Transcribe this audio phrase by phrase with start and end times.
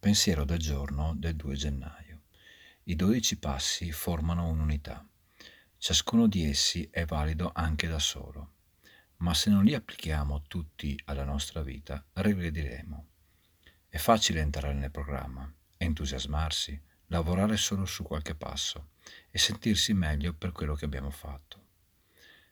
[0.00, 2.20] Pensiero del giorno del 2 gennaio.
[2.84, 5.04] I dodici passi formano un'unità.
[5.76, 8.52] Ciascuno di essi è valido anche da solo,
[9.16, 13.06] ma se non li applichiamo tutti alla nostra vita, regrediremo.
[13.88, 18.90] È facile entrare nel programma, entusiasmarsi, lavorare solo su qualche passo
[19.30, 21.67] e sentirsi meglio per quello che abbiamo fatto.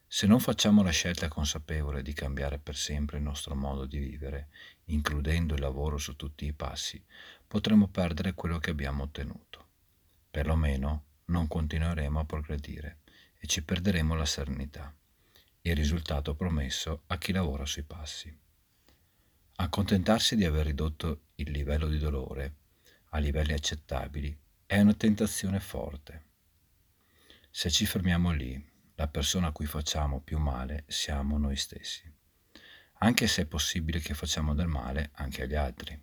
[0.09, 4.49] Se non facciamo la scelta consapevole di cambiare per sempre il nostro modo di vivere,
[4.87, 7.03] includendo il lavoro su tutti i passi,
[7.47, 9.67] potremo perdere quello che abbiamo ottenuto.
[10.31, 13.01] Perlomeno non continueremo a progredire
[13.39, 14.95] e ci perderemo la serenità,
[15.63, 18.35] il risultato promesso a chi lavora sui passi.
[19.57, 22.55] Accontentarsi di aver ridotto il livello di dolore
[23.11, 26.25] a livelli accettabili è una tentazione forte.
[27.51, 32.11] Se ci fermiamo lì, la persona a cui facciamo più male siamo noi stessi,
[32.99, 35.99] anche se è possibile che facciamo del male anche agli altri.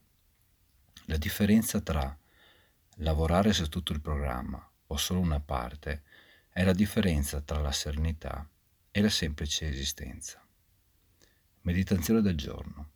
[1.05, 2.17] La differenza tra
[2.97, 6.03] lavorare su tutto il programma o solo una parte
[6.49, 8.47] è la differenza tra la serenità
[8.91, 10.39] e la semplice esistenza.
[11.61, 12.91] Meditazione del giorno.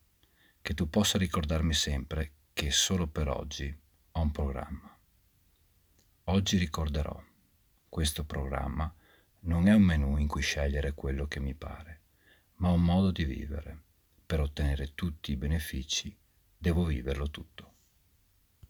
[0.62, 3.76] Che tu possa ricordarmi sempre che solo per oggi
[4.12, 4.96] ho un programma.
[6.26, 7.24] Oggi ricorderò
[7.90, 8.94] questo programma
[9.42, 12.02] non è un menu in cui scegliere quello che mi pare,
[12.56, 13.84] ma un modo di vivere.
[14.26, 16.16] Per ottenere tutti i benefici
[16.58, 17.76] devo viverlo tutto.